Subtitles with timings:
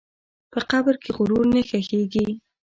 [0.51, 2.27] په قبر کې غرور نه ښخېږي.